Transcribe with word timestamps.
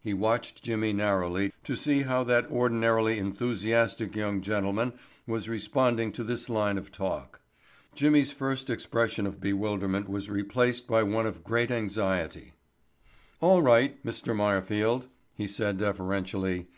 He 0.00 0.14
watched 0.14 0.62
Jimmy 0.62 0.94
narrowly 0.94 1.52
to 1.64 1.76
see 1.76 2.00
how 2.04 2.24
that 2.24 2.50
ordinarily 2.50 3.18
enthusiastic 3.18 4.16
young 4.16 4.40
gentleman 4.40 4.94
was 5.26 5.46
responding 5.46 6.10
to 6.12 6.24
this 6.24 6.48
line 6.48 6.78
of 6.78 6.90
talk. 6.90 7.42
Jimmy's 7.94 8.32
first 8.32 8.70
expression 8.70 9.26
of 9.26 9.38
bewilderment 9.38 10.08
was 10.08 10.30
replaced 10.30 10.86
by 10.86 11.02
one 11.02 11.26
of 11.26 11.44
great 11.44 11.70
anxiety. 11.70 12.54
"All 13.42 13.60
right, 13.60 14.02
Mr. 14.02 14.34
Meyerfield," 14.34 15.06
he 15.34 15.46
said 15.46 15.76
deferentially. 15.76 16.68